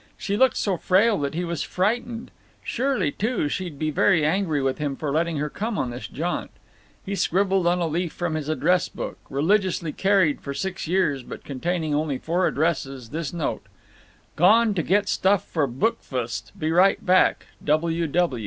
She 0.17 0.35
looked 0.35 0.57
so 0.57 0.77
frail 0.77 1.19
that 1.19 1.35
he 1.35 1.43
was 1.45 1.61
frightened. 1.61 2.31
Surely, 2.63 3.11
too, 3.11 3.47
she'd 3.47 3.77
be 3.77 3.91
very 3.91 4.25
angry 4.25 4.59
with 4.59 4.79
him 4.79 4.95
for 4.95 5.11
letting 5.11 5.37
her 5.37 5.47
come 5.47 5.77
on 5.77 5.91
this 5.91 6.07
jaunt. 6.07 6.49
He 7.05 7.13
scribbled 7.13 7.67
on 7.67 7.77
a 7.79 7.85
leaf 7.85 8.11
from 8.11 8.33
his 8.33 8.49
address 8.49 8.89
book—religiously 8.89 9.91
carried 9.93 10.41
for 10.41 10.55
six 10.55 10.87
years, 10.87 11.21
but 11.21 11.43
containing 11.43 11.93
only 11.93 12.17
four 12.17 12.47
addresses—this 12.47 13.31
note: 13.31 13.67
Gone 14.35 14.73
to 14.73 14.81
get 14.81 15.07
stuff 15.07 15.45
for 15.47 15.67
bxfst 15.67 16.51
be 16.57 16.71
right 16.71 17.05
back. 17.05 17.45